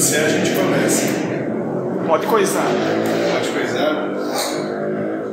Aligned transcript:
disser, 0.00 0.24
a 0.24 0.28
gente 0.30 0.56
começa. 0.56 1.06
Pode 2.06 2.26
coisar. 2.26 2.64
Pode 3.34 3.50
coisar? 3.50 4.10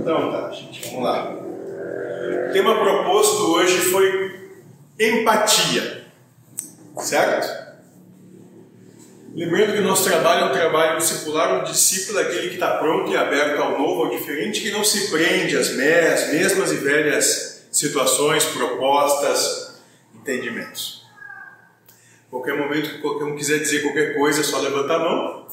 Então 0.02 0.32
tá, 0.32 0.52
gente, 0.52 0.89
vamos 0.89 1.04
lá. 1.04 1.32
O 1.32 2.52
tema 2.52 2.76
proposto 2.76 3.54
hoje 3.54 3.78
foi 3.78 4.52
empatia. 5.00 6.04
Certo? 6.98 7.67
Lembrando 9.33 9.73
que 9.73 9.80
o 9.80 9.83
nosso 9.83 10.10
trabalho 10.10 10.48
é 10.48 10.50
um 10.50 10.52
trabalho 10.52 10.98
discipular, 10.98 11.61
um 11.61 11.64
discípulo 11.64 12.20
é 12.20 12.23
aquele 12.23 12.49
que 12.49 12.55
está 12.55 12.78
pronto 12.78 13.10
e 13.11 13.16
aberto 13.16 13.61
ao 13.61 13.80
novo, 13.80 14.04
ao 14.04 14.10
diferente, 14.10 14.61
que 14.61 14.72
não 14.72 14.84
se 14.84 15.10
prende 15.10 15.55
às 15.55 15.70
mesmas 15.78 16.72
e 16.73 16.76
velhas 16.76 17.67
situações, 17.72 18.44
propostas, 18.45 19.80
entendimentos. 20.16 20.97
Qualquer 22.30 22.58
momento 22.58 22.89
que 22.89 22.99
qualquer 22.99 23.23
um 23.23 23.36
quiser 23.36 23.60
dizer 23.60 23.82
qualquer 23.83 24.15
coisa, 24.15 24.42
é 24.42 24.43
só 24.43 24.60
levantar 24.60 24.95
a 24.95 24.99
mão 24.99 25.48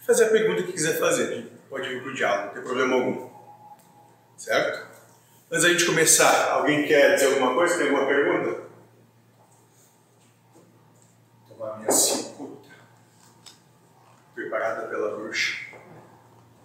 e 0.00 0.04
fazer 0.04 0.24
a 0.24 0.28
pergunta 0.28 0.62
que 0.62 0.72
quiser 0.72 0.98
fazer. 0.98 1.46
Pode 1.68 1.86
ir 1.86 2.02
para 2.02 2.10
o 2.10 2.14
diálogo, 2.14 2.46
não 2.46 2.54
tem 2.54 2.62
problema 2.62 2.94
algum. 2.94 3.28
Certo? 4.38 4.88
Antes 5.50 5.64
da 5.64 5.70
gente 5.70 5.84
começar, 5.84 6.52
alguém 6.52 6.86
quer 6.86 7.14
dizer 7.14 7.26
alguma 7.26 7.54
coisa? 7.54 7.76
Tem 7.76 7.88
alguma 7.88 8.06
pergunta? 8.06 8.62
Tomar 11.48 11.78
minha 11.78 11.92
cicuta, 11.92 12.68
preparada 14.34 14.88
pela 14.88 15.16
bruxa 15.16 15.66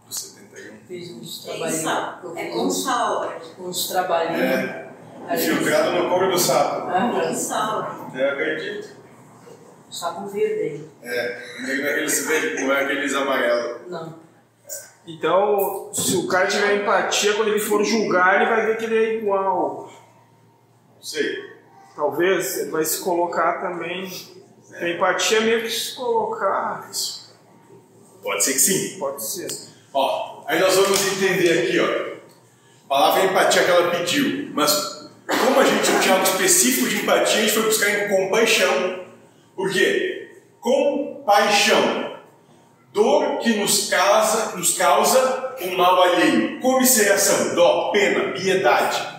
do 0.08 0.14
71. 0.14 0.78
Fiz 0.88 1.12
uns 1.12 1.44
trabalhinhos. 1.44 1.86
É 2.38 2.50
com 2.50 2.66
uns, 2.66 2.84
sal. 2.84 3.34
uns 3.60 3.88
trabalhinhos. 3.88 4.42
É, 4.42 4.94
infiltrado 5.34 5.92
no 5.92 6.10
couro 6.10 6.32
do 6.32 6.38
sapo. 6.38 6.88
Aham. 6.88 7.22
Tem 7.22 7.36
sal. 7.36 8.12
Eu 8.14 8.30
acredito. 8.30 9.03
Sapo 9.94 10.28
verde. 10.28 10.86
É, 11.04 11.42
não 11.60 11.70
é 11.70 11.92
aqueles 11.92 12.26
verdes, 12.26 12.62
não 12.64 12.74
é 12.74 12.84
aqueles 12.84 13.14
amarelos. 13.14 13.92
Não. 13.92 14.16
Então, 15.06 15.92
se 15.94 16.16
o 16.16 16.28
cara 16.28 16.48
tiver 16.48 16.82
empatia, 16.82 17.36
quando 17.36 17.50
ele 17.50 17.60
for 17.60 17.84
julgar, 17.84 18.38
ele 18.42 18.50
vai 18.50 18.66
ver 18.66 18.78
que 18.78 18.86
ele 18.86 18.98
é 18.98 19.14
igual. 19.18 19.92
Não 20.96 21.04
sei. 21.04 21.38
Talvez 21.96 22.58
ele 22.58 22.72
vai 22.72 22.84
se 22.84 23.04
colocar 23.04 23.62
também. 23.62 24.12
A 24.74 24.90
empatia 24.90 25.38
é 25.38 25.42
meio 25.42 25.62
que 25.62 25.70
se 25.70 25.94
colocar. 25.94 26.90
Isso. 26.90 27.38
Pode 28.24 28.44
ser 28.44 28.54
que 28.54 28.60
sim. 28.60 28.98
Pode 28.98 29.24
ser. 29.24 29.48
Ó, 29.94 30.44
aí 30.48 30.60
nós 30.60 30.74
vamos 30.76 31.06
entender 31.06 31.68
aqui, 31.68 31.80
ó. 31.80 32.14
A 32.86 32.90
palavra 32.90 33.26
empatia 33.26 33.64
que 33.64 33.70
ela 33.70 33.92
pediu, 33.92 34.50
mas 34.56 35.12
como 35.28 35.60
a 35.60 35.64
gente 35.64 35.92
não 35.92 36.00
tinha 36.00 36.16
algo 36.16 36.26
específico 36.26 36.88
de 36.90 37.04
empatia, 37.04 37.38
a 37.38 37.42
gente 37.42 37.54
foi 37.54 37.64
buscar 37.64 37.90
em 37.90 38.10
compaixão. 38.10 39.03
Por 39.56 39.72
quê? 39.72 40.32
Compaixão. 40.60 42.14
Dor 42.92 43.40
que 43.40 43.56
nos 43.56 43.90
causa, 43.90 44.56
nos 44.56 44.78
causa 44.78 45.56
um 45.62 45.76
mal 45.76 46.02
alheio. 46.02 46.60
Comisseração, 46.60 47.56
dó, 47.56 47.90
pena, 47.92 48.34
piedade. 48.34 49.14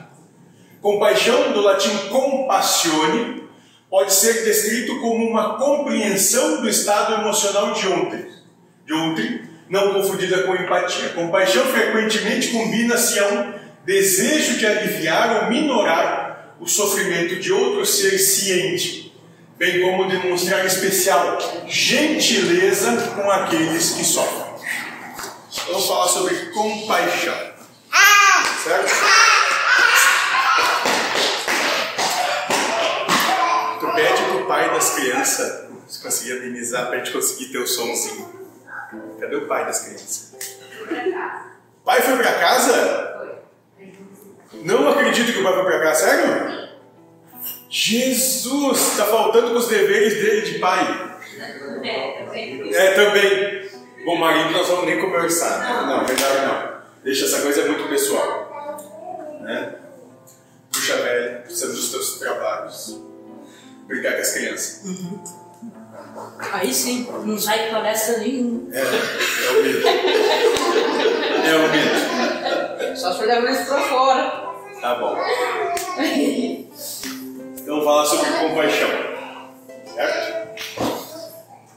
Compaixão, 0.80 1.52
do 1.52 1.60
latim 1.60 1.96
compassione, 2.08 3.44
pode 3.88 4.12
ser 4.12 4.44
descrito 4.44 5.00
como 5.00 5.26
uma 5.26 5.56
compreensão 5.56 6.60
do 6.60 6.68
estado 6.68 7.14
emocional 7.14 7.72
de 7.72 7.88
ontem, 7.88 8.26
de 8.84 8.92
ontem, 8.92 9.42
não 9.68 9.94
confundida 9.94 10.42
com 10.42 10.54
empatia. 10.54 11.10
Compaixão 11.10 11.64
frequentemente 11.66 12.48
combina-se 12.48 13.18
a 13.18 13.28
um 13.28 13.54
desejo 13.84 14.58
de 14.58 14.66
aliviar 14.66 15.44
ou 15.44 15.50
minorar 15.50 16.56
o 16.60 16.66
sofrimento 16.66 17.36
de 17.36 17.52
outro 17.52 17.86
ser 17.86 18.18
ciente, 18.18 19.13
bem 19.56 19.82
como 19.82 20.09
demonstrar 20.09 20.65
especial 20.66 21.38
gentileza 21.66 23.12
com 23.15 23.31
aqueles 23.31 23.92
que 23.92 24.04
sofrem. 24.04 24.54
Vamos 25.66 25.87
falar 25.87 26.09
sobre 26.09 26.34
compaixão. 26.47 27.54
Certo? 28.64 28.93
Tu 33.81 33.87
pede 33.94 34.22
pro 34.25 34.47
pai 34.47 34.70
das 34.70 34.94
crianças 34.94 35.64
se 35.87 36.03
conseguir 36.03 36.32
amenizar 36.38 36.88
pra 36.88 36.99
gente 36.99 37.12
conseguir 37.12 37.52
ter 37.52 37.58
o 37.58 37.67
somzinho. 37.67 38.28
Cadê 39.20 39.37
o 39.37 39.46
pai 39.46 39.67
das 39.67 39.81
crianças? 39.81 40.34
Pai 41.84 42.00
foi 42.00 42.17
pra 42.17 42.32
casa? 42.32 43.38
Não 44.64 44.88
acredito 44.88 45.32
que 45.32 45.40
o 45.40 45.43
pai 45.43 45.52
foi 45.52 45.64
pra 45.64 45.82
casa, 45.82 46.06
sério? 46.06 46.63
Jesus, 47.76 48.97
tá 48.97 49.05
faltando 49.05 49.50
com 49.50 49.56
os 49.56 49.67
deveres 49.67 50.15
dele 50.15 50.43
de 50.43 50.61
pai. 50.61 51.19
É, 51.82 52.23
também. 52.25 52.73
É, 52.73 52.93
também. 52.93 53.69
Bom, 54.05 54.17
marido, 54.17 54.53
nós 54.53 54.69
vamos 54.69 54.87
nem 54.87 55.00
conversar. 55.00 55.59
Né? 55.59 55.73
Não, 55.81 56.05
melhor 56.06 56.47
não. 56.47 56.75
Deixa 57.03 57.25
essa 57.25 57.43
coisa 57.43 57.67
muito 57.67 57.88
pessoal. 57.88 59.41
Né? 59.41 59.75
Puxa 60.73 60.99
velha, 60.99 61.41
precisamos 61.41 61.75
dos 61.75 61.91
teus 61.91 62.19
trabalhos. 62.21 63.00
Brincar 63.88 64.12
com 64.12 64.21
as 64.21 64.31
crianças. 64.31 64.82
Aí 66.53 66.73
sim, 66.73 67.09
não 67.25 67.37
sai 67.37 67.73
palestra 67.73 68.19
nenhuma. 68.19 68.73
É, 68.73 68.79
é 68.79 69.50
o 69.50 69.62
medo. 69.65 69.88
É 71.44 71.56
o 71.56 71.69
medo. 71.73 72.97
Só 72.97 73.12
se 73.12 73.26
levar 73.26 73.50
eles 73.50 73.67
pra 73.67 73.81
fora. 73.82 74.44
Tá 74.81 74.94
bom. 74.94 75.19
Então 77.64 77.82
falar 77.82 78.05
sobre 78.05 78.31
compaixão. 78.31 78.90
Certo? 79.94 80.55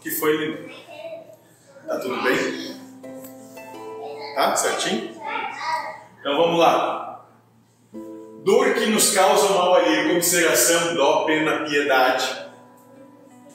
Que 0.02 0.12
foi, 0.12 0.36
lindo? 0.36 0.70
Tá 1.88 1.98
tudo 2.00 2.22
bem? 2.24 2.76
Tá? 4.36 4.54
Certinho? 4.54 5.16
Então 6.20 6.36
vamos 6.36 6.60
lá. 6.60 7.26
Dor 8.44 8.74
que 8.74 8.88
nos 8.88 9.12
causa 9.12 9.54
mal 9.54 9.76
alheio, 9.76 10.14
consideração, 10.14 10.94
dó, 10.94 11.24
pena, 11.24 11.64
piedade. 11.64 12.36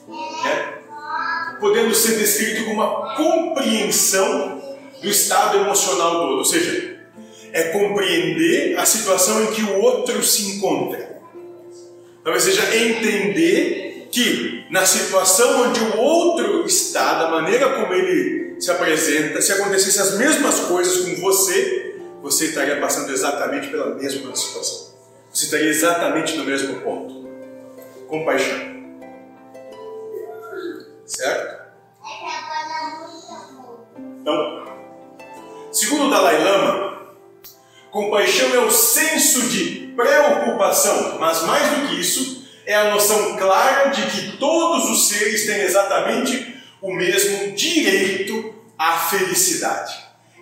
Né? 0.09 0.79
Podendo 1.61 1.95
ser 1.95 2.19
descrito 2.19 2.65
como 2.65 2.83
uma 2.83 3.15
compreensão 3.15 4.79
do 5.03 5.07
estado 5.07 5.59
emocional 5.59 6.13
do 6.13 6.21
outro. 6.21 6.39
Ou 6.39 6.45
seja, 6.47 6.99
é 7.53 7.65
compreender 7.65 8.79
a 8.79 8.87
situação 8.87 9.45
em 9.45 9.53
que 9.53 9.63
o 9.65 9.83
outro 9.83 10.23
se 10.23 10.57
encontra. 10.57 11.12
Talvez 12.23 12.45
seja 12.45 12.77
entender 12.77 14.09
que 14.13 14.67
na 14.71 14.85
situação 14.87 15.69
onde 15.69 15.81
o 15.81 15.99
outro 15.99 16.65
está, 16.67 17.25
da 17.25 17.31
maneira 17.31 17.71
como 17.71 17.93
ele 17.93 18.61
se 18.61 18.71
apresenta, 18.71 19.41
se 19.41 19.53
acontecessem 19.53 20.03
as 20.03 20.19
mesmas 20.19 20.61
coisas 20.61 20.99
com 20.99 21.21
você, 21.21 21.97
você 22.23 22.47
estaria 22.47 22.79
passando 22.81 23.11
exatamente 23.11 23.69
pela 23.69 23.95
mesma 23.95 24.35
situação. 24.37 24.93
Você 25.33 25.47
estaria 25.47 25.69
exatamente 25.69 26.37
no 26.37 26.45
mesmo 26.45 26.81
ponto. 26.81 27.29
Compaixão. 28.07 28.82
Compaixão 37.93 38.55
é 38.55 38.59
o 38.59 38.71
senso 38.71 39.49
de 39.49 39.93
preocupação, 39.95 41.19
mas 41.21 41.43
mais 41.43 41.69
do 41.69 41.89
que 41.89 42.01
isso, 42.01 42.43
é 42.65 42.75
a 42.75 42.91
noção 42.91 43.37
clara 43.37 43.91
de 43.91 44.03
que 44.03 44.37
todos 44.39 44.91
os 44.91 45.09
seres 45.09 45.45
têm 45.45 45.61
exatamente 45.61 46.57
o 46.81 46.93
mesmo 46.93 47.53
direito 47.53 48.55
à 48.79 48.97
felicidade. 48.97 49.95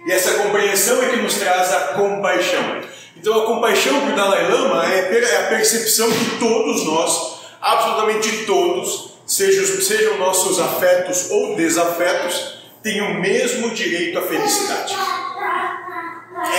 E 0.07 0.13
essa 0.13 0.35
compreensão 0.35 1.03
é 1.03 1.09
que 1.11 1.17
nos 1.17 1.35
traz 1.35 1.73
a 1.75 1.81
compaixão. 1.89 2.83
Então, 3.17 3.43
a 3.43 3.47
compaixão 3.47 4.01
para 4.01 4.13
o 4.13 4.17
Dalai 4.17 4.51
Lama 4.51 4.87
é 4.87 5.37
a 5.37 5.49
percepção 5.49 6.09
que 6.11 6.39
todos 6.39 6.87
nós, 6.87 7.41
absolutamente 7.61 8.47
todos, 8.47 9.15
sejam, 9.27 9.83
sejam 9.83 10.19
nossos 10.19 10.59
afetos 10.61 11.31
ou 11.31 11.57
desafetos, 11.57 12.61
têm 12.83 13.03
o 13.03 13.21
mesmo 13.21 13.71
direito 13.71 14.19
à 14.19 14.23
felicidade. 14.23 14.97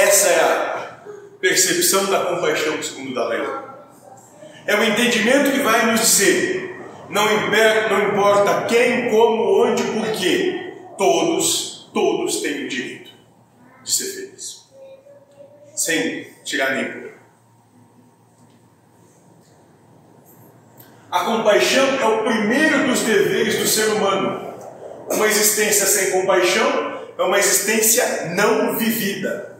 Essa 0.04 0.30
é 0.30 0.40
a 0.40 0.81
percepção 1.52 2.06
da 2.06 2.26
compaixão 2.26 2.82
segundo 2.82 3.14
Lama. 3.14 3.76
É 4.66 4.76
o 4.76 4.84
entendimento 4.84 5.52
que 5.52 5.60
vai 5.60 5.92
nos 5.92 6.00
dizer: 6.00 6.80
não, 7.10 7.28
importa 8.10 8.66
quem, 8.68 9.10
como, 9.10 9.66
onde, 9.66 9.84
porquê, 9.84 10.74
todos, 10.98 11.90
todos 11.94 12.42
têm 12.42 12.66
o 12.66 12.70
direito 12.70 13.12
de 13.84 13.92
ser 13.92 14.06
felizes, 14.06 14.62
sem 15.76 16.28
tirar 16.46 16.76
nem. 16.76 17.12
A 21.12 21.26
compaixão 21.26 22.00
é 22.00 22.06
o 22.06 22.24
primeiro 22.24 22.88
dos 22.88 23.02
deveres 23.02 23.58
do 23.58 23.68
ser 23.68 23.88
humano. 23.90 24.54
Uma 25.10 25.28
existência 25.28 25.86
sem 25.86 26.12
compaixão 26.12 27.02
é 27.18 27.24
uma 27.24 27.38
existência 27.38 28.30
não 28.34 28.78
vivida. 28.78 29.51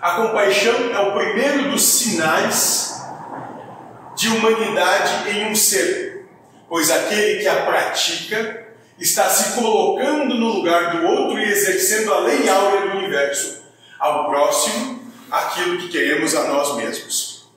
A 0.00 0.12
compaixão 0.12 0.94
é 0.94 1.00
o 1.00 1.12
primeiro 1.12 1.72
dos 1.72 1.82
sinais 1.82 3.02
de 4.16 4.28
humanidade 4.28 5.30
em 5.30 5.50
um 5.50 5.56
ser, 5.56 6.28
pois 6.68 6.88
aquele 6.90 7.40
que 7.40 7.48
a 7.48 7.66
pratica 7.66 8.68
está 8.98 9.28
se 9.28 9.60
colocando 9.60 10.34
no 10.34 10.54
lugar 10.54 10.96
do 10.96 11.06
outro 11.06 11.38
e 11.38 11.50
exercendo 11.50 12.14
a 12.14 12.20
lei 12.20 12.48
áurea 12.48 12.90
do 12.90 12.98
universo, 12.98 13.64
ao 13.98 14.28
próximo 14.28 15.12
aquilo 15.30 15.78
que 15.78 15.88
queremos 15.88 16.34
a 16.34 16.44
nós 16.44 16.76
mesmos. 16.76 17.48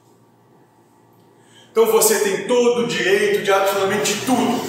Então 1.71 1.85
você 1.85 2.19
tem 2.19 2.47
todo 2.47 2.85
o 2.85 2.87
direito 2.87 3.43
de 3.43 3.51
absolutamente 3.51 4.25
tudo, 4.25 4.61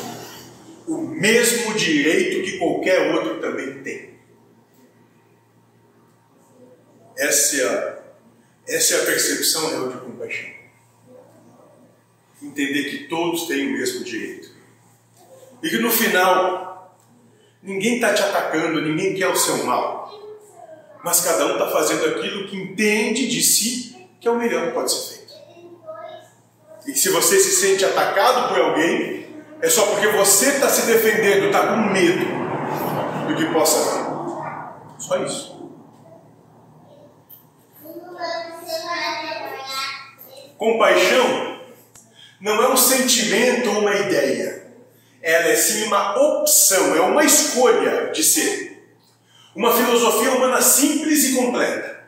o 0.86 0.98
mesmo 0.98 1.72
direito 1.74 2.44
que 2.44 2.58
qualquer 2.58 3.14
outro 3.14 3.40
também 3.40 3.82
tem. 3.82 4.11
Essa 7.16 7.56
é 7.56 7.68
a, 7.68 7.98
essa 8.68 8.94
é 8.94 9.02
a 9.02 9.06
percepção 9.06 9.70
real 9.70 9.88
de 9.88 9.98
compaixão 9.98 10.62
entender 12.42 12.84
que 12.84 13.04
todos 13.04 13.46
têm 13.46 13.68
o 13.68 13.72
mesmo 13.72 14.04
direito. 14.04 14.50
E 15.62 15.68
que 15.68 15.78
no 15.78 15.90
final, 15.90 16.96
ninguém 17.62 17.96
está 17.96 18.12
te 18.12 18.22
atacando, 18.22 18.82
ninguém 18.82 19.14
quer 19.14 19.28
o 19.28 19.36
seu 19.36 19.64
mal. 19.64 20.10
Mas 21.04 21.20
cada 21.20 21.46
um 21.46 21.52
está 21.52 21.70
fazendo 21.70 22.06
aquilo 22.06 22.48
que 22.48 22.56
entende 22.56 23.28
de 23.28 23.42
si 23.42 23.92
que 24.20 24.28
é 24.28 24.30
o 24.30 24.38
melhor 24.38 24.68
que 24.68 24.72
pode 24.72 24.92
ser 24.92 25.16
feito. 25.16 25.32
E 26.86 26.94
se 26.94 27.10
você 27.10 27.40
se 27.40 27.50
sente 27.50 27.84
atacado 27.84 28.48
por 28.48 28.60
alguém, 28.60 29.26
é 29.60 29.68
só 29.68 29.86
porque 29.86 30.06
você 30.08 30.50
está 30.50 30.68
se 30.68 30.86
defendendo, 30.86 31.46
está 31.46 31.66
com 31.68 31.92
medo 31.92 32.24
do 33.26 33.36
que 33.36 33.52
possa 33.52 33.78
vir. 33.80 35.00
Só 35.00 35.24
isso. 35.24 35.61
Compaixão 40.62 41.58
não 42.40 42.62
é 42.62 42.68
um 42.68 42.76
sentimento 42.76 43.68
ou 43.68 43.80
uma 43.80 43.96
ideia. 43.96 44.68
Ela 45.20 45.48
é 45.48 45.56
sim 45.56 45.82
uma 45.82 46.16
opção, 46.16 46.94
é 46.94 47.00
uma 47.00 47.24
escolha 47.24 48.12
de 48.12 48.22
ser. 48.22 48.80
Uma 49.56 49.76
filosofia 49.76 50.30
humana 50.30 50.62
simples 50.62 51.24
e 51.24 51.32
completa. 51.34 52.04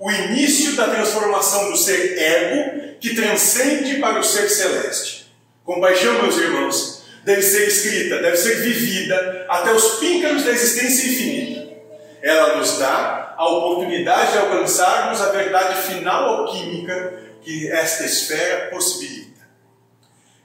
O 0.00 0.10
início 0.10 0.74
da 0.74 0.88
transformação 0.88 1.70
do 1.70 1.76
ser 1.76 2.18
ego 2.18 2.98
que 2.98 3.14
transcende 3.14 4.00
para 4.00 4.18
o 4.18 4.24
ser 4.24 4.48
celeste. 4.48 5.32
Compaixão, 5.64 6.22
meus 6.22 6.36
irmãos, 6.38 7.04
deve 7.24 7.42
ser 7.42 7.68
escrita, 7.68 8.18
deve 8.18 8.36
ser 8.36 8.62
vivida 8.62 9.46
até 9.48 9.72
os 9.72 10.00
píncaros 10.00 10.42
da 10.42 10.50
existência 10.50 11.08
infinita. 11.08 11.68
Ela 12.20 12.56
nos 12.56 12.78
dá 12.78 13.36
a 13.38 13.48
oportunidade 13.48 14.32
de 14.32 14.38
alcançarmos 14.38 15.20
a 15.20 15.28
verdade 15.28 15.82
final 15.82 16.40
alquímica 16.40 17.30
que 17.42 17.70
esta 17.70 18.04
esfera 18.04 18.70
possibilita. 18.70 19.32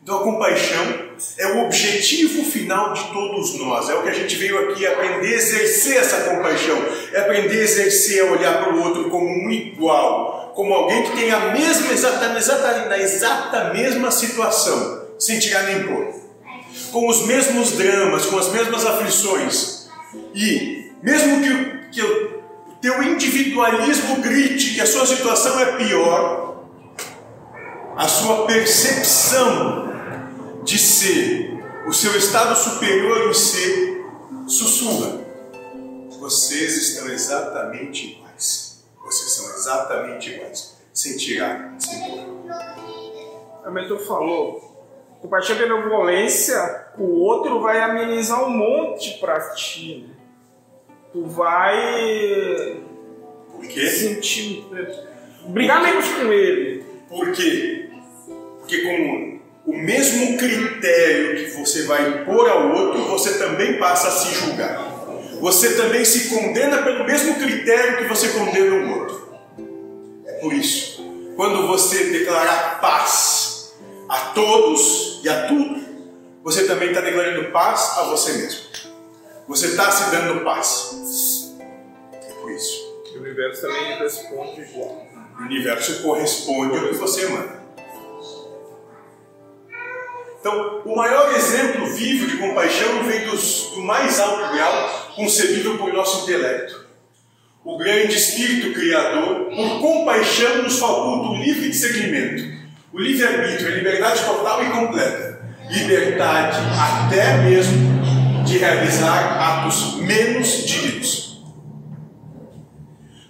Então 0.07 0.19
a 0.19 0.23
compaixão 0.23 1.07
é 1.37 1.47
o 1.47 1.65
objetivo 1.65 2.41
final 2.45 2.93
de 2.93 3.03
todos 3.11 3.59
nós. 3.59 3.89
É 3.89 3.93
o 3.93 4.03
que 4.03 4.09
a 4.09 4.13
gente 4.13 4.37
veio 4.37 4.69
aqui 4.69 4.87
aprender 4.87 5.33
a 5.33 5.35
exercer 5.35 5.97
essa 5.97 6.21
compaixão. 6.29 6.77
É 7.11 7.19
aprender 7.19 7.59
a 7.59 7.63
exercer, 7.63 8.21
a 8.21 8.31
olhar 8.31 8.63
para 8.63 8.73
o 8.73 8.83
outro 8.83 9.09
como 9.09 9.27
um 9.27 9.51
igual, 9.51 10.53
como 10.55 10.73
alguém 10.73 11.03
que 11.03 11.17
tem 11.17 11.29
a 11.29 11.51
mesma, 11.51 11.91
exata, 11.91 12.37
exata, 12.37 12.85
na 12.85 12.97
exata 12.97 13.73
mesma 13.73 14.09
situação, 14.09 15.07
sem 15.19 15.39
tirar 15.39 15.63
nem 15.63 15.85
pôr. 15.85 16.13
Com 16.93 17.09
os 17.09 17.25
mesmos 17.25 17.73
dramas, 17.73 18.27
com 18.27 18.37
as 18.37 18.49
mesmas 18.49 18.85
aflições. 18.85 19.89
E 20.33 20.89
mesmo 21.03 21.41
que, 21.41 21.89
que 21.91 22.01
o 22.01 22.37
teu 22.81 23.03
individualismo 23.03 24.21
grite 24.21 24.73
que 24.73 24.79
a 24.79 24.85
sua 24.85 25.05
situação 25.05 25.59
é 25.59 25.65
pior, 25.77 26.46
a 27.97 28.07
sua 28.07 28.45
percepção 28.45 29.87
de 30.63 30.77
ser, 30.77 31.63
o 31.87 31.91
seu 31.93 32.15
estado 32.15 32.55
superior 32.55 33.27
em 33.29 33.33
ser, 33.33 34.05
sussurra. 34.47 35.19
Vocês 36.19 36.77
estão 36.77 37.07
exatamente 37.07 38.11
iguais. 38.11 38.85
Vocês 39.03 39.31
são 39.31 39.55
exatamente 39.55 40.31
iguais. 40.31 40.77
Sem 40.93 41.17
tirar, 41.17 41.75
sem 41.79 41.99
pôr. 42.11 42.51
A 43.65 43.71
mentor 43.71 43.99
falou, 43.99 44.85
compartilha 45.21 45.65
a 45.65 45.67
benevolência, 45.67 46.87
o 46.97 47.19
outro 47.21 47.61
vai 47.61 47.81
amenizar 47.81 48.43
um 48.45 48.49
monte 48.49 49.17
para 49.19 49.39
ti. 49.55 50.07
Né? 50.07 50.15
Tu 51.13 51.25
vai 51.25 52.77
Por 53.51 53.67
quê? 53.67 53.87
sentir. 53.87 54.65
Brigar 55.47 55.81
menos 55.81 56.07
com 56.09 56.31
ele. 56.31 56.83
Por 57.09 57.31
quê? 57.31 57.76
Porque 58.67 58.81
com 58.81 59.39
o 59.65 59.77
mesmo 59.77 60.37
critério 60.37 61.37
que 61.37 61.51
você 61.51 61.83
vai 61.83 62.05
impor 62.09 62.49
ao 62.49 62.69
outro, 62.69 63.05
você 63.05 63.37
também 63.37 63.79
passa 63.79 64.09
a 64.09 64.11
se 64.11 64.33
julgar. 64.33 64.93
Você 65.39 65.77
também 65.77 66.03
se 66.03 66.27
condena 66.27 66.83
pelo 66.83 67.05
mesmo 67.05 67.35
critério 67.35 67.99
que 67.99 68.03
você 68.03 68.27
condena 68.27 68.75
o 68.75 68.99
outro. 68.99 69.37
É 70.25 70.33
por 70.33 70.51
isso, 70.51 71.01
quando 71.37 71.65
você 71.65 72.09
declarar 72.09 72.81
paz 72.81 73.73
a 74.09 74.17
todos 74.33 75.21
e 75.23 75.29
a 75.29 75.47
tudo, 75.47 75.81
você 76.43 76.67
também 76.67 76.89
está 76.89 76.99
declarando 76.99 77.51
paz 77.53 77.93
a 77.99 78.03
você 78.03 78.33
mesmo. 78.33 78.67
Você 79.47 79.67
está 79.67 79.89
se 79.89 80.11
dando 80.11 80.43
paz. 80.43 81.55
É 82.11 82.33
por 82.33 82.51
isso. 82.51 82.85
O 83.15 83.19
universo 83.19 83.61
também 83.61 83.97
responde 83.97 84.61
igual. 84.61 85.07
O 85.39 85.43
universo 85.43 86.03
corresponde 86.03 86.77
ao 86.77 86.89
que 86.89 86.95
você 86.95 87.29
manda. 87.29 87.66
Então, 90.47 90.81
o 90.85 90.95
maior 90.95 91.35
exemplo 91.35 91.87
vivo 91.87 92.25
de 92.25 92.37
compaixão 92.37 93.03
vem 93.03 93.27
dos, 93.27 93.71
do 93.75 93.81
mais 93.81 94.17
alto 94.17 94.53
grau 94.53 95.11
concebido 95.13 95.77
por 95.77 95.91
nosso 95.91 96.23
intelecto. 96.23 96.87
O 97.65 97.77
grande 97.77 98.15
Espírito 98.15 98.73
Criador, 98.73 99.49
por 99.53 99.81
compaixão, 99.81 100.63
nos 100.63 100.79
faculta 100.79 101.31
o 101.31 101.35
livre 101.35 101.67
discernimento, 101.67 102.61
o 102.93 102.97
livre-arbítrio, 102.97 103.67
a 103.67 103.75
liberdade 103.75 104.23
total 104.23 104.63
e 104.63 104.69
completa, 104.69 105.41
liberdade 105.69 106.59
até 106.79 107.39
mesmo 107.39 108.43
de 108.45 108.57
realizar 108.57 109.41
atos 109.41 109.95
menos 109.97 110.65
dignos. 110.65 111.43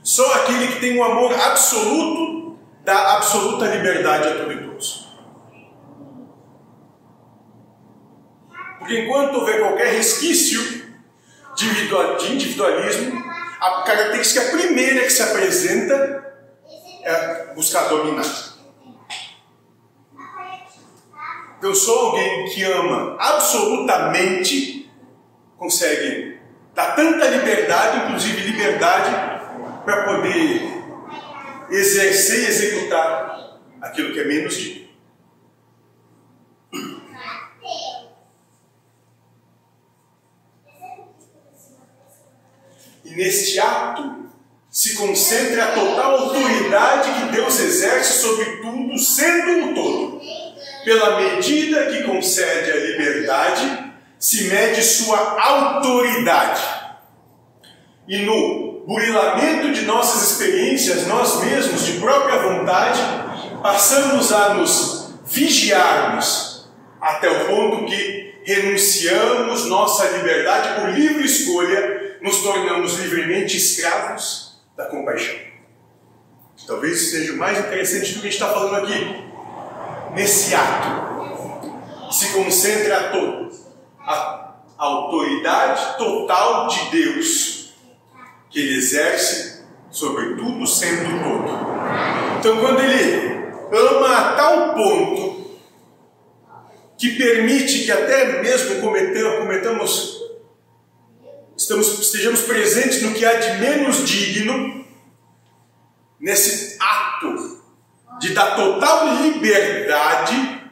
Só 0.04 0.36
aquele 0.36 0.68
que 0.68 0.82
tem 0.82 1.00
um 1.00 1.04
amor 1.04 1.34
absoluto 1.34 2.60
dá 2.86 3.16
absoluta 3.16 3.66
liberdade 3.66 4.28
a 4.28 4.36
tudo 4.36 4.54
e 4.54 4.58
todos. 4.58 4.97
Porque 8.88 9.02
enquanto 9.02 9.36
houver 9.40 9.60
qualquer 9.60 9.88
resquício 9.88 10.62
de 11.58 11.66
individual- 11.66 12.16
de 12.16 12.32
individualismo, 12.32 13.22
a 13.60 13.82
característica 13.82 14.50
primeira 14.58 15.02
que 15.04 15.10
se 15.10 15.22
apresenta 15.22 16.34
é 17.04 17.54
buscar 17.54 17.90
dominar. 17.90 18.24
Então, 21.58 21.76
só 21.76 22.00
alguém 22.00 22.46
que 22.46 22.64
ama 22.64 23.18
absolutamente 23.20 24.90
consegue 25.58 26.40
dar 26.74 26.96
tanta 26.96 27.28
liberdade, 27.28 28.06
inclusive 28.06 28.40
liberdade, 28.52 29.10
para 29.84 30.06
poder 30.06 30.62
exercer 31.72 32.40
e 32.40 32.48
executar 32.48 33.60
aquilo 33.82 34.14
que 34.14 34.20
é 34.22 34.24
menos 34.24 34.56
digno. 34.56 34.87
Neste 43.18 43.60
ato 43.60 44.28
se 44.70 44.96
concentra 44.96 45.66
a 45.66 45.72
total 45.72 46.20
autoridade 46.20 47.12
que 47.14 47.36
Deus 47.36 47.60
exerce 47.60 48.22
sobre 48.22 48.46
tudo, 48.58 48.98
sendo 49.00 49.72
o 49.72 49.74
todo. 49.74 50.22
Pela 50.86 51.20
medida 51.20 51.88
que 51.88 52.04
concede 52.04 52.72
a 52.72 52.76
liberdade, 52.76 53.94
se 54.20 54.46
mede 54.46 54.84
sua 54.84 55.18
autoridade. 55.42 56.62
E 58.08 58.20
no 58.20 58.84
burilamento 58.86 59.74
de 59.74 59.82
nossas 59.82 60.32
experiências, 60.32 61.08
nós 61.08 61.44
mesmos, 61.44 61.86
de 61.86 61.94
própria 61.94 62.38
vontade, 62.38 63.02
passamos 63.62 64.32
a 64.32 64.54
nos 64.54 65.14
vigiarmos 65.26 66.70
até 67.02 67.30
o 67.30 67.48
ponto 67.48 67.86
que 67.86 68.36
renunciamos 68.46 69.66
nossa 69.66 70.08
liberdade 70.10 70.80
por 70.80 70.90
livre 70.92 71.26
escolha, 71.26 72.07
nos 72.22 72.42
tornamos 72.42 73.00
livremente 73.00 73.58
escravos 73.58 74.60
da 74.76 74.86
compaixão. 74.86 75.36
Talvez 76.66 77.02
isso 77.02 77.12
seja 77.12 77.34
o 77.34 77.38
mais 77.38 77.58
interessante 77.60 78.14
do 78.14 78.22
que 78.22 78.28
a 78.28 78.32
gente 78.32 78.42
está 78.42 78.54
falando 78.54 78.84
aqui. 78.84 79.24
Nesse 80.14 80.54
ato 80.56 82.12
se 82.12 82.34
concentra 82.34 82.98
a, 82.98 83.12
to- 83.12 83.52
a 84.06 84.54
autoridade 84.78 85.98
total 85.98 86.68
de 86.68 86.90
Deus 86.92 87.74
que 88.50 88.60
ele 88.60 88.78
exerce 88.78 89.64
sobre 89.92 90.36
tudo 90.36 90.66
sendo 90.66 91.24
todo. 91.24 91.68
Então, 92.40 92.58
quando 92.60 92.80
ele 92.82 93.48
ama 93.72 94.18
a 94.18 94.34
tal 94.36 94.74
ponto 94.74 95.52
que 96.98 97.12
permite 97.18 97.86
que 97.86 97.92
até 97.92 98.42
mesmo 98.42 98.82
cometamos, 98.82 99.40
cometamos 99.40 100.17
estamos, 101.68 102.00
estejamos 102.00 102.44
presentes 102.44 103.02
no 103.02 103.14
que 103.14 103.26
há 103.26 103.34
de 103.34 103.58
menos 103.58 104.08
digno, 104.08 104.86
nesse 106.18 106.78
ato 106.80 107.62
de 108.22 108.34
dar 108.34 108.56
total 108.56 109.18
liberdade, 109.22 110.72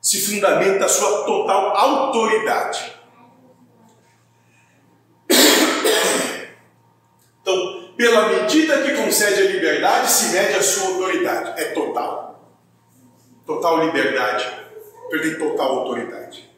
se 0.00 0.20
fundamenta 0.20 0.86
a 0.86 0.88
sua 0.88 1.24
total 1.24 1.76
autoridade. 1.76 2.92
Então, 7.40 7.94
pela 7.96 8.28
medida 8.28 8.82
que 8.82 8.96
concede 8.96 9.40
a 9.40 9.50
liberdade, 9.52 10.10
se 10.10 10.32
mede 10.32 10.54
a 10.54 10.62
sua 10.62 10.88
autoridade. 10.88 11.60
É 11.60 11.66
total. 11.66 12.56
Total 13.46 13.86
liberdade. 13.86 14.48
Perdem 15.10 15.38
total 15.38 15.78
autoridade. 15.78 16.51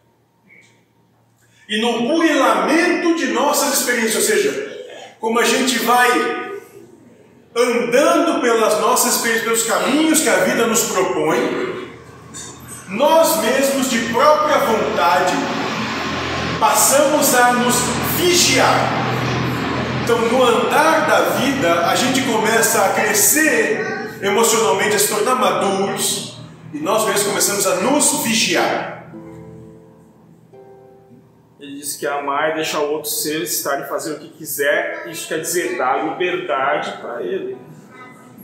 E 1.69 1.81
no 1.81 2.03
burilamento 2.03 3.15
de 3.17 3.29
nossas 3.29 3.81
experiências, 3.81 4.17
ou 4.17 4.23
seja, 4.23 4.87
como 5.19 5.39
a 5.39 5.45
gente 5.45 5.79
vai 5.79 6.11
andando 7.57 8.41
pelas 8.41 8.81
nossas 8.81 9.15
experiências, 9.15 9.45
pelos 9.45 9.63
caminhos 9.63 10.21
que 10.21 10.29
a 10.29 10.45
vida 10.45 10.67
nos 10.67 10.83
propõe, 10.85 11.75
nós 12.89 13.39
mesmos, 13.39 13.91
de 13.91 13.99
própria 14.13 14.59
vontade, 14.59 15.33
passamos 16.61 17.35
a 17.35 17.55
nos 17.55 17.77
vigiar. 18.19 19.05
Então, 20.03 20.19
no 20.19 20.43
andar 20.45 21.07
da 21.07 21.21
vida, 21.37 21.87
a 21.87 21.95
gente 21.95 22.23
começa 22.23 22.85
a 22.85 22.89
crescer 22.91 24.19
emocionalmente, 24.21 24.97
a 24.97 24.99
se 24.99 25.09
tornar 25.09 25.37
maduros, 25.37 26.37
e 26.75 26.79
nós 26.79 27.07
mesmos 27.07 27.29
começamos 27.29 27.67
a 27.67 27.77
nos 27.77 28.23
vigiar. 28.23 29.04
Ele 31.65 31.77
diz 31.77 31.97
que 31.97 32.07
amar 32.07 32.51
é 32.51 32.55
deixar 32.57 32.81
o 32.81 32.93
outro 32.93 33.11
ser 33.11 33.41
estar 33.41 33.81
e 33.81 33.89
fazer 33.89 34.13
o 34.13 34.19
que 34.19 34.29
quiser. 34.29 35.07
Isso 35.09 35.27
quer 35.27 35.41
dizer 35.41 35.79
dar 35.79 36.11
liberdade 36.11 36.99
para 37.01 37.23
ele. 37.23 37.57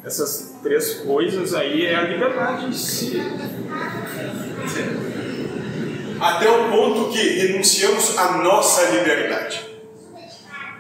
Essas 0.02 0.54
três 0.62 0.94
coisas 1.00 1.52
aí 1.52 1.84
é 1.84 1.96
a 1.96 2.00
liberdade 2.00 2.64
em 2.64 2.72
si. 2.72 3.20
até 6.18 6.50
o 6.50 6.70
ponto 6.70 7.10
que 7.12 7.18
renunciamos 7.18 8.16
à 8.16 8.38
nossa 8.38 8.84
liberdade. 8.88 9.68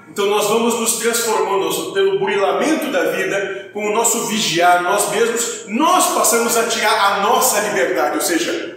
Então 0.08 0.24
nós 0.24 0.48
vamos 0.48 0.80
nos 0.80 0.96
transformando 0.96 1.92
pelo 1.92 2.18
burilamento 2.18 2.90
da 2.90 3.10
vida, 3.10 3.68
com 3.74 3.86
o 3.86 3.94
nosso 3.94 4.28
vigiar, 4.28 4.82
nós 4.82 5.10
mesmos, 5.10 5.66
nós 5.68 6.14
passamos 6.14 6.56
a 6.56 6.66
tirar 6.68 7.12
a 7.12 7.20
nossa 7.20 7.60
liberdade, 7.68 8.16
ou 8.16 8.22
seja, 8.22 8.69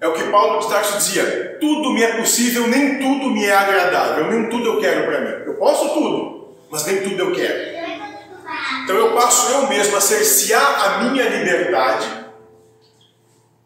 é 0.00 0.08
o 0.08 0.14
que 0.14 0.24
Paulo 0.24 0.60
de 0.60 0.68
Tarso 0.68 0.96
dizia: 0.96 1.58
tudo 1.60 1.92
me 1.92 2.02
é 2.02 2.16
possível, 2.16 2.66
nem 2.66 2.98
tudo 2.98 3.30
me 3.30 3.44
é 3.44 3.54
agradável, 3.54 4.30
nem 4.30 4.48
tudo 4.48 4.66
eu 4.66 4.80
quero 4.80 5.04
para 5.04 5.20
mim. 5.20 5.44
Eu 5.46 5.54
posso 5.54 5.92
tudo, 5.94 6.56
mas 6.70 6.86
nem 6.86 7.02
tudo 7.02 7.18
eu 7.18 7.32
quero. 7.32 7.80
Então 8.84 8.96
eu 8.96 9.12
passo 9.12 9.52
eu 9.52 9.68
mesmo 9.68 9.96
a 9.96 10.00
cercear 10.00 10.84
a 10.84 11.04
minha 11.04 11.28
liberdade 11.28 12.08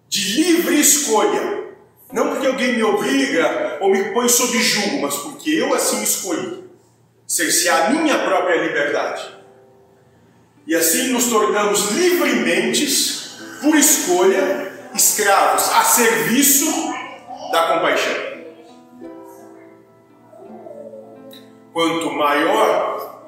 de 0.08 0.42
livre 0.42 0.80
escolha. 0.80 1.64
Não 2.12 2.30
porque 2.30 2.46
alguém 2.46 2.76
me 2.76 2.82
obriga 2.82 3.78
ou 3.80 3.90
me 3.90 4.12
põe 4.12 4.28
sob 4.28 4.56
julgo, 4.58 5.02
mas 5.02 5.16
porque 5.16 5.50
eu 5.50 5.74
assim 5.74 6.02
escolhi. 6.02 6.64
Cercear 7.26 7.86
a 7.86 7.90
minha 7.90 8.18
própria 8.18 8.62
liberdade. 8.62 9.34
E 10.66 10.74
assim 10.74 11.08
nos 11.08 11.26
tornamos 11.26 11.90
livremente, 11.90 12.86
por 13.60 13.74
escolha, 13.76 14.63
escravos 14.94 15.68
a 15.70 15.82
serviço 15.82 16.66
da 17.50 17.74
compaixão. 17.74 18.34
Quanto 21.72 22.12
maior 22.12 23.24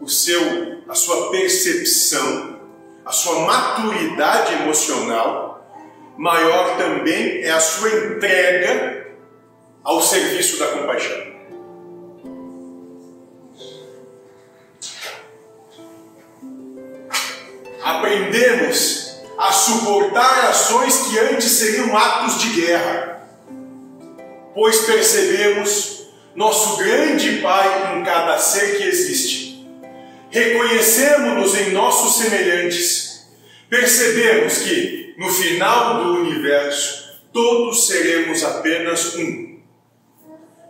o 0.00 0.08
seu, 0.08 0.82
a 0.88 0.94
sua 0.94 1.30
percepção, 1.30 2.60
a 3.04 3.12
sua 3.12 3.46
maturidade 3.46 4.54
emocional, 4.54 5.64
maior 6.16 6.76
também 6.76 7.42
é 7.42 7.50
a 7.50 7.60
sua 7.60 7.88
entrega 7.88 9.06
ao 9.84 10.00
serviço 10.00 10.58
da 10.58 10.68
compaixão. 10.68 11.34
Aprendemos 17.84 19.03
a 19.44 19.52
suportar 19.52 20.48
ações 20.48 21.02
que 21.02 21.18
antes 21.18 21.50
seriam 21.50 21.94
atos 21.94 22.40
de 22.40 22.62
guerra, 22.62 23.28
pois 24.54 24.86
percebemos 24.86 26.06
nosso 26.34 26.78
grande 26.78 27.42
Pai 27.42 27.94
em 27.94 28.02
cada 28.02 28.38
ser 28.38 28.78
que 28.78 28.84
existe. 28.84 29.68
Reconhecemos-nos 30.30 31.60
em 31.60 31.72
nossos 31.72 32.16
semelhantes. 32.16 33.28
Percebemos 33.68 34.58
que, 34.60 35.14
no 35.18 35.30
final 35.30 36.02
do 36.02 36.20
universo, 36.20 37.20
todos 37.30 37.86
seremos 37.86 38.42
apenas 38.42 39.14
um. 39.14 39.60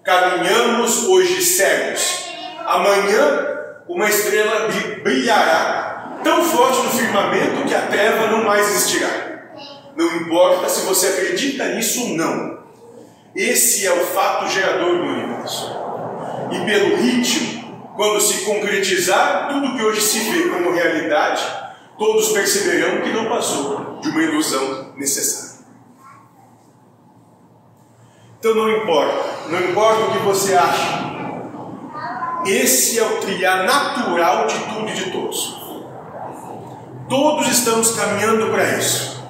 Caminhamos 0.02 1.04
hoje 1.04 1.40
cegos. 1.40 2.24
Amanhã, 2.66 3.46
uma 3.86 4.08
estrela 4.08 4.68
brilhará 5.00 5.94
tão 6.24 6.42
forte 6.42 6.82
no 6.82 6.90
firmamento 6.90 7.68
que 7.68 7.74
a 7.74 7.82
treva 7.82 8.23
existirá. 8.58 9.34
Não 9.96 10.06
importa 10.16 10.68
se 10.68 10.86
você 10.86 11.08
acredita 11.08 11.68
nisso 11.74 12.02
ou 12.02 12.08
não. 12.16 12.64
Esse 13.34 13.86
é 13.86 13.92
o 13.92 14.06
fato 14.06 14.48
gerador 14.48 14.96
do 14.96 15.04
universo. 15.04 15.72
E 16.52 16.64
pelo 16.64 16.96
ritmo, 16.96 17.92
quando 17.96 18.20
se 18.20 18.44
concretizar 18.44 19.48
tudo 19.48 19.76
que 19.76 19.82
hoje 19.82 20.00
se 20.00 20.18
vê 20.30 20.48
como 20.48 20.72
realidade, 20.72 21.44
todos 21.98 22.32
perceberão 22.32 23.02
que 23.02 23.12
não 23.12 23.28
passou 23.28 23.98
de 24.00 24.08
uma 24.08 24.22
ilusão 24.22 24.92
necessária. 24.96 25.64
Então 28.38 28.54
não 28.54 28.70
importa, 28.70 29.48
não 29.48 29.60
importa 29.70 30.00
o 30.02 30.12
que 30.12 30.18
você 30.18 30.54
acha. 30.54 31.14
Esse 32.46 32.98
é 32.98 33.02
o 33.02 33.20
trilhar 33.20 33.64
natural 33.64 34.46
de 34.46 34.58
tudo 34.58 34.88
e 34.90 34.92
de 34.92 35.10
todos. 35.10 35.63
Todos 37.08 37.48
estamos 37.48 37.92
caminhando 37.92 38.50
para 38.50 38.78
isso. 38.78 39.22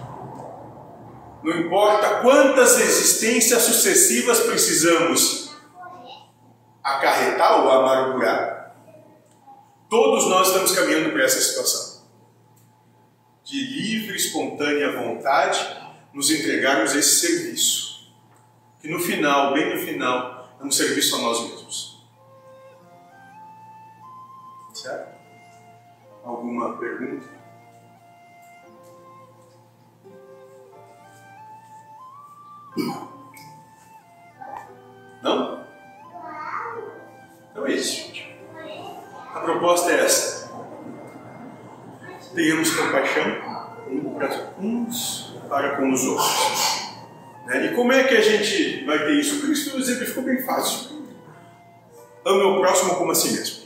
Não 1.43 1.59
importa 1.59 2.21
quantas 2.23 2.81
existências 2.81 3.63
sucessivas 3.63 4.41
precisamos 4.41 5.45
acarretar 6.83 7.65
ou 7.65 7.71
amargurar, 7.71 8.77
todos 9.89 10.27
nós 10.27 10.49
estamos 10.49 10.73
caminhando 10.73 11.13
para 11.13 11.25
essa 11.25 11.41
situação. 11.41 12.05
De 13.43 13.59
livre, 13.59 14.17
espontânea 14.17 14.93
vontade, 14.93 15.61
nos 16.13 16.31
entregarmos 16.31 16.95
esse 16.95 17.27
serviço. 17.27 18.13
Que 18.81 18.89
no 18.89 18.99
final, 18.99 19.53
bem 19.55 19.75
no 19.75 19.83
final, 19.83 20.57
é 20.61 20.65
um 20.65 20.71
serviço 20.71 21.17
a 21.17 21.19
nós 21.19 21.41
mesmos. 21.41 22.05
Certo? 24.75 25.15
Alguma 26.23 26.79
pergunta? 26.79 27.34
Não? 35.23 35.65
Então 37.51 37.67
é 37.67 37.73
isso. 37.73 38.13
A 39.35 39.41
proposta 39.41 39.91
é 39.91 40.05
essa. 40.05 40.53
Tenhamos 42.35 42.75
compaixão 42.75 43.55
uns 44.59 45.35
para 45.49 45.77
com 45.77 45.93
os 45.93 46.05
outros. 46.05 46.89
Né? 47.47 47.67
E 47.67 47.75
como 47.75 47.93
é 47.93 48.05
que 48.05 48.17
a 48.17 48.21
gente 48.21 48.85
vai 48.85 48.99
ter 48.99 49.13
isso? 49.13 49.41
Cristo 49.43 49.79
exemplificou 49.79 50.25
bem 50.25 50.43
fácil. 50.43 51.05
Ame 52.25 52.43
o 52.43 52.61
próximo 52.61 52.97
como 52.97 53.13
a 53.13 53.15
si 53.15 53.33
mesmo. 53.33 53.65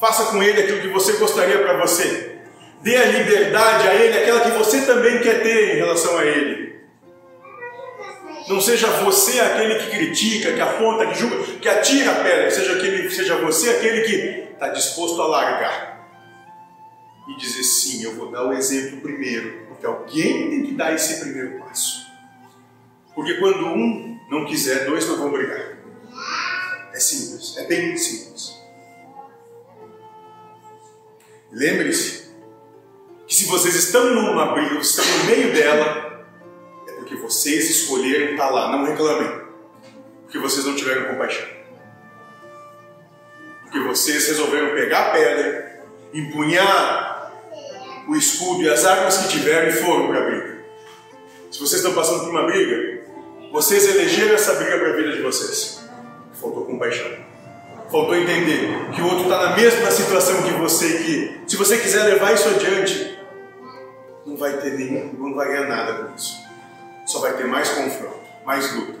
Faça 0.00 0.32
com 0.32 0.42
ele 0.42 0.62
aquilo 0.62 0.80
que 0.80 0.88
você 0.88 1.12
gostaria 1.14 1.58
para 1.58 1.78
você. 1.78 2.40
Dê 2.82 2.96
a 2.96 3.06
liberdade 3.06 3.88
a 3.88 3.94
ele, 3.94 4.18
aquela 4.18 4.40
que 4.40 4.50
você 4.50 4.86
também 4.86 5.20
quer 5.20 5.42
ter 5.42 5.74
em 5.74 5.76
relação 5.76 6.18
a 6.18 6.24
ele. 6.24 6.69
Não 8.50 8.60
seja 8.60 8.88
você 8.88 9.38
aquele 9.38 9.76
que 9.76 9.90
critica, 9.90 10.52
que 10.52 10.60
aponta, 10.60 11.06
que 11.06 11.14
julga, 11.14 11.36
que 11.60 11.68
atira 11.68 12.10
a 12.10 12.14
pedra. 12.16 12.50
Seja, 12.50 12.72
aquele, 12.72 13.08
seja 13.08 13.36
você 13.36 13.70
aquele 13.70 14.00
que 14.00 14.52
está 14.52 14.70
disposto 14.70 15.22
a 15.22 15.26
largar. 15.28 16.10
E 17.28 17.36
dizer 17.36 17.62
sim, 17.62 18.02
eu 18.02 18.16
vou 18.16 18.28
dar 18.28 18.44
o 18.48 18.52
exemplo 18.52 19.00
primeiro. 19.02 19.66
Porque 19.68 19.86
alguém 19.86 20.50
tem 20.50 20.62
que 20.64 20.72
dar 20.72 20.92
esse 20.92 21.20
primeiro 21.20 21.60
passo. 21.60 22.04
Porque 23.14 23.34
quando 23.34 23.68
um 23.68 24.18
não 24.28 24.44
quiser, 24.44 24.84
dois 24.84 25.06
não 25.06 25.16
vão 25.16 25.30
brigar. 25.30 25.78
É 26.92 26.98
simples, 26.98 27.56
é 27.56 27.66
bem 27.66 27.96
simples. 27.96 28.60
Lembre-se 31.52 32.32
que 33.28 33.34
se 33.36 33.44
vocês 33.44 33.76
estão 33.76 34.12
numa 34.12 34.54
briga, 34.54 34.74
estão 34.80 35.04
no 35.04 35.24
meio 35.26 35.52
dela, 35.54 36.09
vocês 37.30 37.70
escolheram 37.70 38.32
estar 38.32 38.50
lá, 38.50 38.72
não 38.72 38.84
reclamem. 38.84 39.40
Porque 40.22 40.36
vocês 40.38 40.66
não 40.66 40.74
tiveram 40.74 41.04
compaixão. 41.04 41.46
Porque 43.62 43.78
vocês 43.78 44.26
resolveram 44.26 44.74
pegar 44.74 45.06
a 45.06 45.10
pedra, 45.12 45.84
empunhar 46.12 47.32
o 48.08 48.16
escudo 48.16 48.62
e 48.62 48.68
as 48.68 48.84
armas 48.84 49.18
que 49.18 49.28
tiveram 49.28 49.68
e 49.68 49.72
foram 49.72 50.08
para 50.08 50.18
a 50.18 50.24
briga. 50.24 50.64
Se 51.52 51.60
vocês 51.60 51.80
estão 51.80 51.94
passando 51.94 52.24
por 52.24 52.30
uma 52.30 52.46
briga, 52.46 53.04
vocês 53.52 53.88
elegeram 53.88 54.34
essa 54.34 54.54
briga 54.54 54.78
para 54.78 54.90
a 54.90 54.96
vida 54.96 55.12
de 55.12 55.22
vocês. 55.22 55.80
Faltou 56.40 56.64
compaixão. 56.64 57.12
Faltou 57.92 58.16
entender 58.16 58.90
que 58.92 59.00
o 59.00 59.04
outro 59.04 59.22
está 59.22 59.50
na 59.50 59.56
mesma 59.56 59.90
situação 59.92 60.42
que 60.42 60.52
você, 60.54 60.98
que 60.98 61.40
se 61.46 61.56
você 61.56 61.78
quiser 61.78 62.04
levar 62.04 62.34
isso 62.34 62.48
adiante, 62.48 63.18
não 64.26 64.36
vai 64.36 64.52
ter 64.58 64.72
nenhum, 64.72 65.12
não 65.12 65.34
vai 65.34 65.46
ganhar 65.46 65.68
nada 65.68 66.04
com 66.04 66.16
isso 66.16 66.49
só 67.10 67.18
vai 67.18 67.36
ter 67.36 67.44
mais 67.44 67.68
confronto, 67.70 68.20
mais 68.46 68.72
luta. 68.72 69.00